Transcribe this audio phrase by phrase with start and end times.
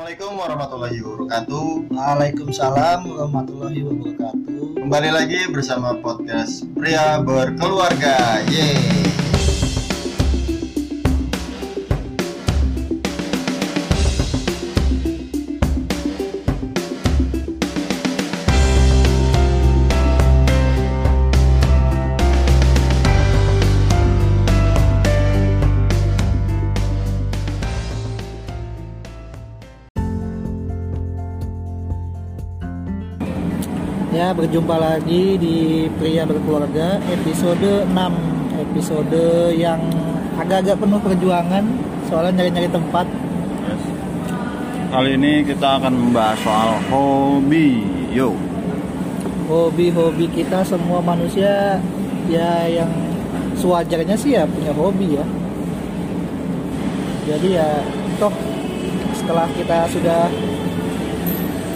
[0.00, 1.68] Assalamualaikum warahmatullahi wabarakatuh.
[1.92, 4.80] Waalaikumsalam warahmatullahi wabarakatuh.
[4.80, 8.40] Kembali lagi bersama podcast Pria Berkeluarga.
[8.48, 9.19] Yeay.
[34.30, 38.62] Berjumpa lagi di Pria Berkeluarga episode 6.
[38.62, 39.82] Episode yang
[40.38, 41.66] agak-agak penuh perjuangan
[42.06, 43.10] soalnya nyari-nyari tempat.
[43.66, 43.82] Yes.
[44.94, 47.82] Kali ini kita akan membahas soal hobi.
[48.14, 48.38] Yo.
[49.50, 51.82] Hobi-hobi kita semua manusia
[52.30, 52.90] ya yang
[53.58, 55.26] sewajarnya sih ya punya hobi ya.
[57.26, 57.82] Jadi ya
[58.22, 58.30] toh
[59.18, 60.30] setelah kita sudah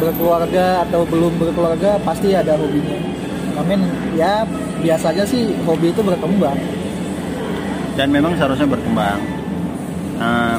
[0.00, 2.98] berkeluarga atau belum berkeluarga pasti ada hobinya.
[3.60, 3.84] Amin
[4.16, 4.48] ya
[4.80, 6.56] biasanya sih hobi itu berkembang.
[7.94, 9.20] Dan memang seharusnya berkembang.
[10.16, 10.56] Nah,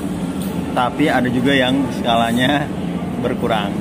[0.78, 2.70] tapi ada juga yang skalanya
[3.20, 3.74] berkurang.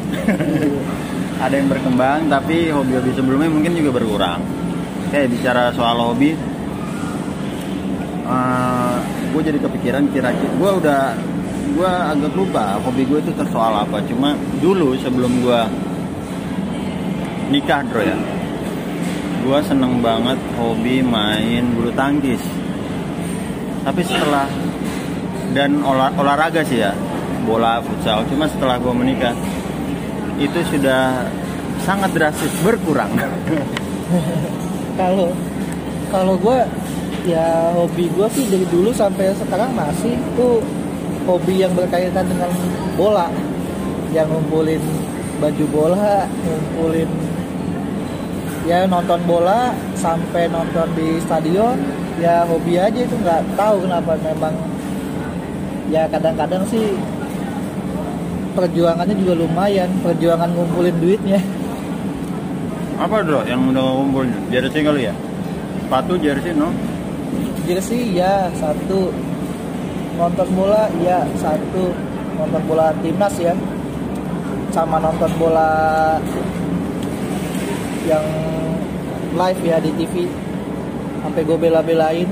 [1.44, 4.40] ada yang berkembang tapi hobi-hobi sebelumnya mungkin juga berkurang.
[5.10, 6.38] Kayak bicara soal hobi,
[8.30, 8.96] uh,
[9.34, 11.02] gue jadi kepikiran kira-kira gue udah
[11.72, 14.02] gue agak lupa hobi gue itu tersoal apa.
[14.06, 15.60] Cuma dulu sebelum gue
[17.50, 18.18] nikah bro ya
[19.40, 22.42] gue seneng banget hobi main bulu tangkis.
[23.80, 24.46] Tapi setelah
[25.56, 26.92] dan olah, olahraga sih ya
[27.48, 28.22] bola futsal.
[28.28, 29.32] Cuma setelah gue menikah
[30.36, 31.24] itu sudah
[31.84, 33.10] sangat drastis berkurang.
[35.00, 35.32] Kalau
[36.10, 36.58] kalau gue
[37.24, 40.58] ya hobi gue sih dari dulu sampai sekarang masih tuh
[41.30, 42.50] hobi yang berkaitan dengan
[42.98, 43.30] bola.
[44.10, 44.82] Yang ngumpulin
[45.38, 47.10] baju bola ngumpulin
[48.68, 51.80] ya nonton bola sampai nonton di stadion
[52.20, 54.54] ya hobi aja itu nggak tahu kenapa memang.
[55.90, 56.94] Ya kadang-kadang sih
[58.54, 61.40] perjuangannya juga lumayan perjuangan ngumpulin duitnya.
[63.00, 65.14] Apa bro yang udah ngumpul jersey kali ya?
[65.86, 66.68] Sepatu jersey no?
[67.64, 69.08] Jersey ya satu
[70.16, 71.94] nonton bola ya satu.
[72.38, 73.54] Nonton bola timnas ya.
[74.70, 75.70] Sama nonton bola
[78.06, 78.24] yang
[79.36, 80.26] live ya di TV
[81.20, 82.28] sampai gue bela-belain.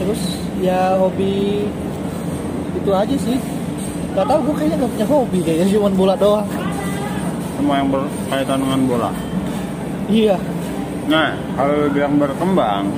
[0.00, 0.20] Terus
[0.58, 1.68] ya hobi
[2.74, 3.38] itu aja sih.
[4.10, 6.48] Gak tau gue kayaknya gak punya hobi kayaknya cuma bola doang.
[7.60, 9.10] Semua yang berkaitan dengan bola?
[10.08, 10.36] Iya.
[11.06, 12.88] Nah kalau yang berkembang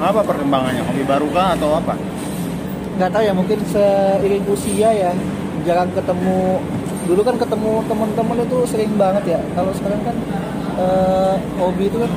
[0.00, 0.82] apa perkembangannya?
[0.82, 1.94] Hobi baru kah atau apa?
[2.98, 5.12] Nggak tahu ya mungkin seiring usia ya
[5.62, 6.58] jarang ketemu.
[7.04, 9.40] Dulu kan ketemu teman-teman itu sering banget ya.
[9.54, 10.16] Kalau sekarang kan
[10.80, 12.12] eh, hobi itu kan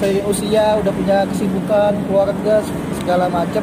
[0.00, 2.64] seiring usia udah punya kesibukan keluarga
[2.98, 3.62] segala macam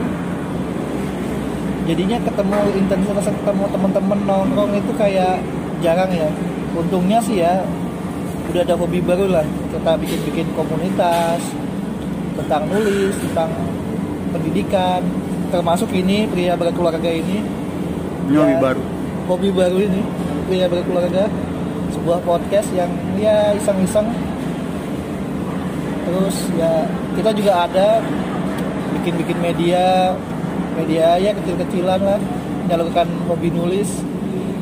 [1.89, 5.41] jadinya ketemu intensitas ketemu teman-teman nongkrong itu kayak
[5.81, 6.29] jarang ya.
[6.77, 7.65] Untungnya sih ya
[8.53, 9.45] udah ada hobi baru lah.
[9.73, 11.41] Kita bikin-bikin komunitas
[12.39, 13.51] tentang nulis, tentang
[14.31, 15.01] pendidikan,
[15.49, 17.43] termasuk ini pria berkeluarga ini.
[18.29, 18.81] Ini hobi ya, baru.
[19.29, 20.01] Hobi baru ini
[20.49, 21.25] pria berkeluarga,
[21.93, 24.07] sebuah podcast yang ya iseng-iseng.
[26.09, 28.01] Terus ya kita juga ada
[28.97, 30.13] bikin-bikin media,
[30.77, 32.19] media ya kecil-kecilan lah,
[32.65, 34.01] menyalurkan hobi nulis.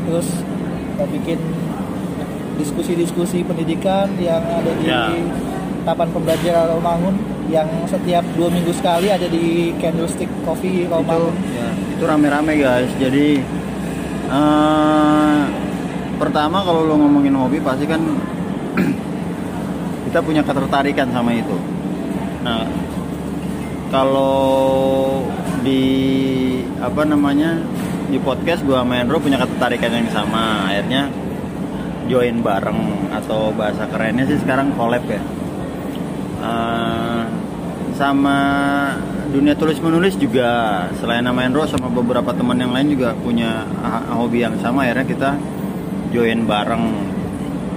[0.08, 0.28] Terus
[1.00, 1.40] ya, bikin
[2.58, 5.14] diskusi-diskusi pendidikan yang ada di ya.
[5.86, 7.16] Taman Pembelajaran Romangun
[7.48, 11.32] yang setiap dua minggu sekali ada di Candlestick Coffee Romangun.
[11.32, 12.92] Itu, ya, itu rame-rame guys.
[13.00, 13.40] Jadi
[14.28, 15.42] uh,
[16.20, 18.02] pertama kalau lo ngomongin hobi pasti kan
[20.12, 21.56] kita punya ketertarikan sama itu.
[22.44, 22.68] Nah
[23.88, 25.24] kalau
[25.64, 25.84] di
[26.84, 27.60] apa namanya
[28.08, 31.12] di podcast gua main Ro punya ketertarikan yang sama akhirnya
[32.08, 35.20] join bareng atau bahasa kerennya sih sekarang collab ya
[36.40, 36.87] uh,
[37.98, 38.38] sama
[39.34, 43.66] dunia tulis menulis juga selain nama Enro sama beberapa teman yang lain juga punya
[44.14, 44.86] hobi yang sama.
[44.86, 45.30] Akhirnya kita
[46.14, 46.86] join bareng.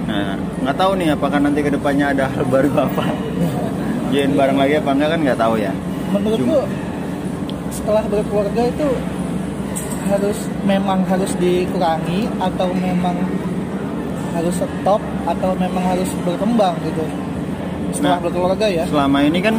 [0.05, 3.05] Nah nggak tahu nih apakah nanti ke depannya ada hal baru apa.
[4.13, 5.73] Join bareng lagi apa enggak kan nggak tahu ya.
[6.13, 6.57] Menurutku
[7.73, 8.89] setelah berkeluarga itu
[10.11, 10.37] harus
[10.67, 13.15] memang harus dikurangi atau memang
[14.37, 17.05] harus stop atau memang harus berkembang gitu.
[17.91, 18.83] Setelah nah, berkeluarga ya.
[18.87, 19.55] selama ini kan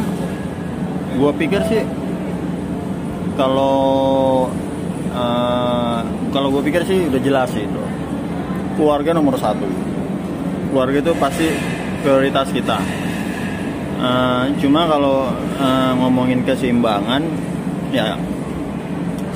[1.13, 1.83] gue pikir sih
[3.33, 4.45] kalau
[5.13, 5.99] uh,
[6.33, 7.83] kalau gue pikir sih udah jelas sih itu.
[8.73, 9.69] Keluarga nomor satu.
[10.73, 11.47] Keluarga itu pasti
[12.01, 12.77] prioritas kita.
[14.03, 15.29] Uh, cuma kalau
[15.61, 17.23] uh, ngomongin keseimbangan
[17.93, 18.17] ya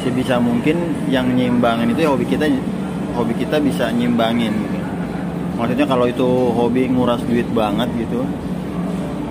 [0.01, 2.49] sebisa mungkin yang nyimbangin itu ya hobi kita
[3.13, 4.53] hobi kita bisa nyimbangin.
[5.57, 8.21] Maksudnya kalau itu hobi nguras duit banget gitu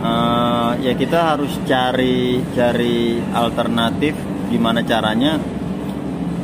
[0.01, 4.15] uh, ya kita harus cari cari alternatif
[4.51, 5.41] gimana caranya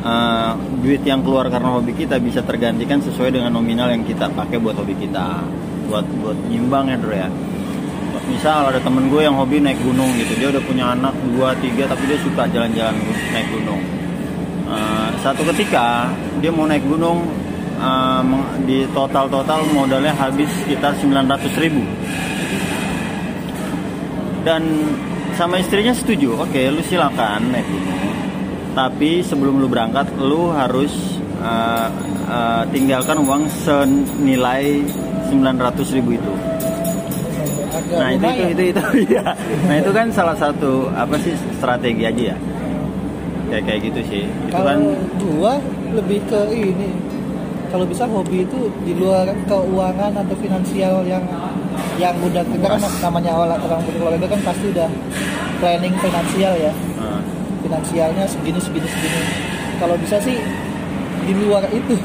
[0.03, 0.53] uh,
[0.83, 4.77] duit yang keluar karena hobi kita bisa tergantikan sesuai dengan nominal yang kita pakai buat
[4.77, 5.43] hobi kita.
[5.89, 7.29] Buat buat nyimbang ya bro ya.
[8.23, 10.39] Misal ada temen gue yang hobi naik gunung gitu.
[10.39, 12.95] Dia udah punya anak dua tiga tapi dia suka jalan-jalan
[13.35, 13.83] naik gunung.
[14.73, 16.09] Uh, satu ketika
[16.41, 17.29] dia mau naik gunung
[17.77, 18.25] uh,
[18.65, 21.83] di total total modalnya habis sekitar 900 ribu
[24.43, 24.63] dan
[25.39, 28.03] sama istrinya setuju oke okay, lu silakan naik gunung
[28.73, 31.93] tapi sebelum lu berangkat lu harus uh,
[32.29, 34.81] uh, tinggalkan uang senilai
[35.29, 36.33] 900 ribu itu.
[37.93, 38.63] Nah itu itu itu
[39.05, 39.37] itu ya
[39.69, 42.37] nah itu kan salah satu apa sih strategi aja ya?
[43.53, 44.23] Kayak kayak gitu sih.
[44.25, 44.81] Itu kalau kan
[45.37, 45.55] gua
[45.93, 46.91] lebih ke ini.
[47.69, 51.25] Kalau bisa hobi itu di luar keuangan atau finansial yang
[52.01, 54.89] yang udah kita kan namanya awal orang berkeluarga kan pasti udah
[55.61, 56.73] planning finansial ya.
[56.99, 57.21] Uh,
[57.63, 59.21] finansialnya segini segini segini.
[59.79, 60.39] Kalau bisa sih
[61.29, 61.97] di luar itu.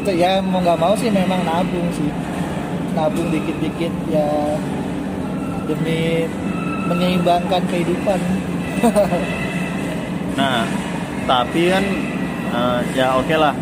[0.00, 2.10] Kita ya mau nggak mau sih memang nabung sih.
[2.98, 4.26] Nabung dikit-dikit ya
[5.70, 6.26] demi
[6.90, 8.20] menyeimbangkan kehidupan.
[10.32, 10.64] Nah
[11.28, 11.84] tapi kan
[12.56, 13.52] uh, ya oke lah.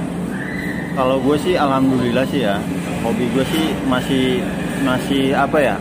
[0.94, 2.62] Kalau gue sih alhamdulillah sih ya.
[3.02, 4.38] Hobi gue sih masih
[4.80, 5.76] masih apa ya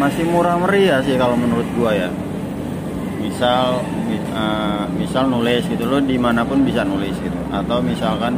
[0.00, 2.10] masih murah meriah sih kalau menurut gue ya.
[3.20, 3.84] Misal
[4.32, 7.36] uh, misal nulis gitu lo di mana pun bisa nulis gitu.
[7.52, 8.36] Atau misalkan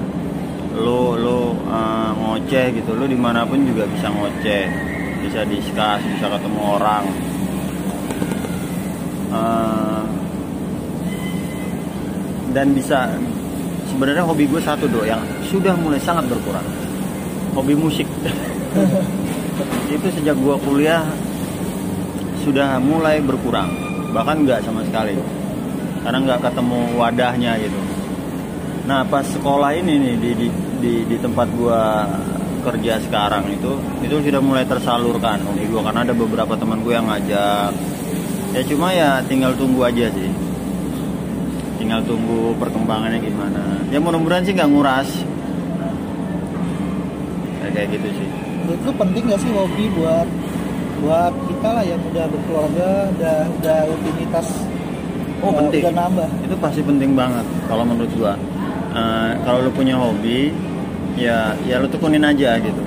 [0.74, 4.64] lo lo uh, ngoceh gitu lo di mana pun juga bisa ngoceh.
[5.22, 7.04] Bisa diskus bisa ketemu orang.
[9.32, 10.04] Uh,
[12.52, 13.08] dan bisa
[13.88, 16.66] sebenarnya hobi gue satu do yang sudah mulai sangat berkurang.
[17.54, 18.08] Hobi musik
[19.92, 21.04] itu sejak gue kuliah
[22.42, 23.70] sudah mulai berkurang.
[24.10, 25.16] Bahkan nggak sama sekali.
[26.02, 27.80] Karena nggak ketemu wadahnya gitu.
[28.88, 30.48] Nah pas sekolah ini nih di di
[30.82, 31.82] di, di tempat gue
[32.62, 37.06] kerja sekarang itu itu sudah mulai tersalurkan hobi gue karena ada beberapa teman gue yang
[37.06, 37.72] ngajak.
[38.52, 40.30] Ya cuma ya tinggal tunggu aja sih.
[41.78, 43.62] Tinggal tunggu perkembangannya gimana.
[43.94, 45.08] Ya mudah-mudahan sih nggak nguras.
[47.62, 48.41] Kayak kayak gitu sih
[48.72, 50.28] itu penting gak sih hobi buat
[51.02, 52.88] buat kita lah yang udah berkeluarga
[53.18, 54.46] udah udah rutinitas
[55.42, 55.82] oh udah, penting.
[55.82, 56.28] udah nambah?
[56.46, 58.34] Itu pasti penting banget kalau menurut gua.
[58.92, 60.52] Uh, kalau lu punya hobi
[61.18, 62.82] ya ya lu tekunin aja gitu.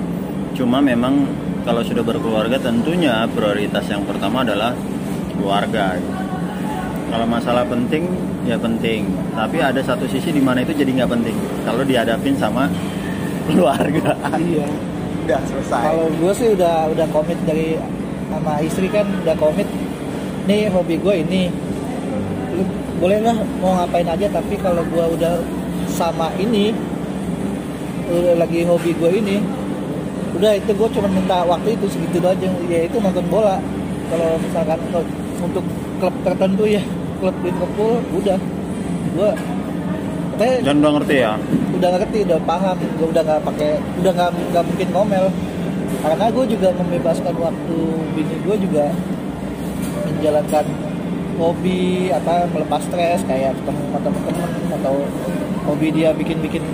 [0.56, 1.28] Cuma memang
[1.68, 4.72] kalau sudah berkeluarga tentunya prioritas yang pertama adalah
[5.36, 6.00] keluarga.
[6.00, 6.24] Gitu.
[7.06, 8.08] kalau masalah penting
[8.48, 9.06] ya penting.
[9.36, 11.36] Tapi ada satu sisi di mana itu jadi nggak penting.
[11.68, 12.66] Kalau dihadapin sama
[13.46, 14.16] keluarga.
[14.40, 14.95] Iya
[15.26, 15.82] udah selesai.
[15.82, 17.74] Kalau gue sih udah udah komit dari
[18.30, 19.66] sama istri kan udah komit.
[20.46, 21.50] Nih hobi gue ini.
[22.54, 22.62] Lu
[23.02, 25.42] boleh lah mau ngapain aja tapi kalau gue udah
[25.90, 26.70] sama ini
[28.06, 29.42] udah lagi hobi gue ini
[30.38, 32.46] udah itu gue cuma minta waktu itu segitu aja.
[32.70, 33.58] Ya itu nonton bola.
[34.06, 34.78] Kalau misalkan
[35.42, 35.64] untuk
[35.98, 36.82] klub tertentu ya
[37.18, 38.38] klub Liverpool udah.
[39.16, 39.30] Gue
[40.36, 41.32] katanya dan udah ngerti ya?
[41.72, 42.76] Udah ngerti udah paham.
[43.00, 43.70] Gue udah nggak pakai
[44.04, 45.26] udah nggak nggak mungkin ngomel.
[46.04, 47.78] Karena gue juga membebaskan waktu
[48.12, 48.84] bini gue juga
[50.06, 50.64] menjalankan
[51.36, 54.50] hobi apa melepas stres kayak ketemu sama temen-temen
[54.80, 54.94] atau
[55.68, 56.64] hobi dia bikin-bikin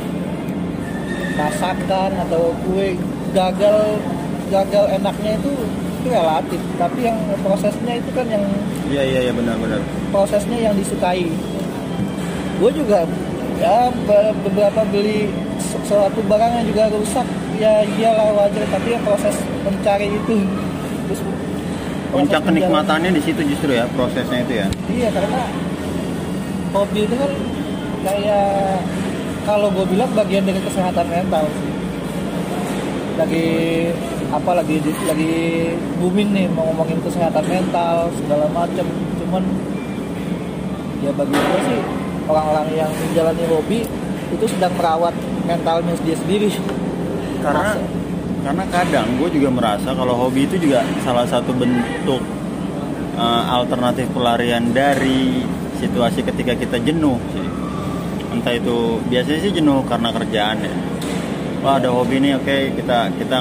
[1.38, 2.98] masakan atau kue.
[3.32, 3.96] Gagal
[4.52, 5.52] gagal enaknya itu
[6.02, 6.60] itu relatif.
[6.76, 8.44] Tapi yang prosesnya itu kan yang
[8.90, 9.80] iya iya iya benar-benar
[10.12, 11.30] prosesnya yang disukai.
[12.60, 13.08] Gue juga
[13.62, 15.30] ya be- beberapa beli
[15.62, 17.26] su- suatu barang yang juga rusak.
[17.56, 20.36] Ya iyalah wajar tapi ya proses mencari itu.
[21.06, 21.20] Terus
[22.10, 24.66] puncak kenikmatannya di situ justru ya prosesnya itu ya?
[24.90, 25.40] Iya karena
[26.74, 27.32] hobi itu kan
[28.02, 28.82] kayak
[29.46, 31.70] kalau gue bilang bagian dari kesehatan mental sih.
[33.14, 33.46] Lagi
[34.32, 35.32] apa lagi lagi
[36.00, 38.86] booming nih mau ngomongin kesehatan mental segala macem.
[39.22, 39.44] Cuman
[41.00, 41.80] ya bagi gue sih
[42.28, 43.80] orang-orang yang menjalani hobi
[44.32, 45.14] itu sedang merawat
[45.44, 46.48] mentalnya dia sendiri.
[47.42, 48.00] Karena Masa-
[48.42, 52.18] karena kadang gue juga merasa kalau hobi itu juga salah satu bentuk
[53.14, 55.46] uh, alternatif pelarian dari
[55.78, 57.46] situasi ketika kita jenuh sih.
[58.32, 60.74] Entah itu biasanya sih jenuh karena kerjaan ya.
[61.62, 63.38] Wah ada hobi nih oke kita kita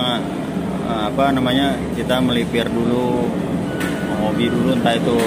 [0.85, 3.25] eh, apa namanya kita melipir dulu
[4.21, 5.17] hobi dulu entah itu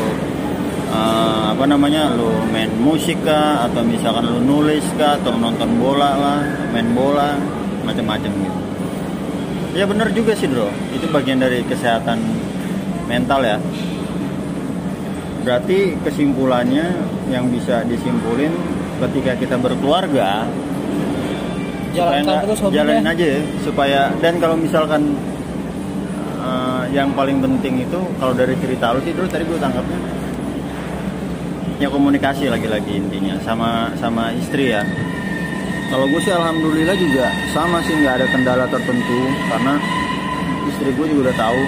[0.95, 6.11] eh, apa namanya lu main musik kah atau misalkan lu nulis kah atau nonton bola
[6.15, 7.35] lah main bola
[7.83, 8.61] macam-macam gitu.
[9.75, 10.71] Ya bener juga sih bro.
[10.95, 12.23] Itu bagian dari kesehatan
[13.11, 13.59] mental ya.
[15.45, 16.95] Berarti kesimpulannya
[17.29, 18.55] yang bisa disimpulin
[19.03, 20.47] ketika kita berkeluarga
[21.95, 22.77] jalankan terus hobinya.
[22.83, 25.15] jalanin aja ya, supaya dan kalau misalkan
[26.43, 29.99] eh, yang paling penting itu kalau dari cerita lu sih dulu tadi gue tangkapnya
[31.85, 34.81] ya komunikasi lagi-lagi intinya sama sama istri ya.
[35.93, 39.21] Kalau gue sih alhamdulillah juga sama sih nggak ada kendala tertentu
[39.53, 39.77] karena
[40.65, 41.61] istri gue juga udah tahu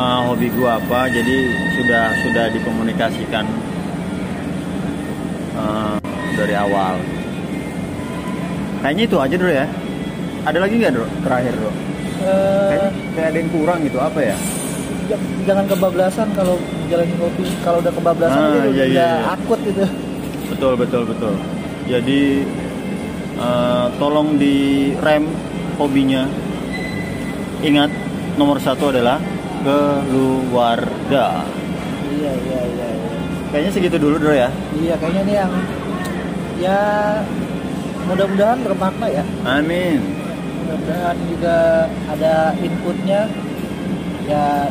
[0.00, 1.36] eh, hobi gue apa jadi
[1.76, 3.44] sudah sudah dikomunikasikan
[5.60, 5.96] eh,
[6.40, 6.96] dari awal.
[8.80, 9.66] Kayaknya itu aja dulu ya.
[10.40, 11.68] Ada lagi nggak bro terakhir bro
[12.20, 14.36] Eh, kayaknya kayak ada yang kurang gitu apa ya?
[15.42, 16.54] jangan kebablasan kalau
[16.90, 19.10] jalanin hobi kalau udah kebablasan Ah, itu iya, udah iya, iya.
[19.32, 19.84] akut gitu
[20.50, 21.34] betul betul betul.
[21.86, 22.42] Jadi
[23.38, 25.24] eh, tolong direm
[25.74, 26.26] hobinya.
[27.60, 27.90] Ingat
[28.34, 29.22] nomor satu adalah
[29.62, 31.46] keluarga.
[32.10, 33.16] Iya iya iya iya.
[33.50, 34.50] Kayaknya segitu dulu bro ya?
[34.76, 35.52] Iya kayaknya ini yang
[36.60, 36.80] ya
[38.06, 39.24] mudah-mudahan bermakna ya.
[39.46, 40.00] Amin.
[40.66, 41.56] Mudah-mudahan juga
[42.10, 43.20] ada inputnya.
[44.26, 44.70] Ya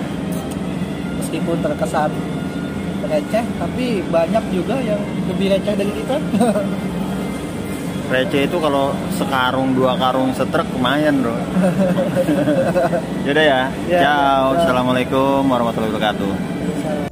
[1.30, 2.10] meskipun terkesan
[3.06, 4.98] receh tapi banyak juga yang
[5.30, 6.18] lebih receh dari kita
[8.18, 11.38] receh itu kalau sekarung dua karung setrek lumayan bro
[13.30, 14.66] Yaudah ya Ya, ciao ya.
[14.66, 17.09] assalamualaikum warahmatullahi wabarakatuh.